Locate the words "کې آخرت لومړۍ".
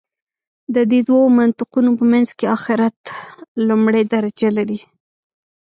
2.37-4.03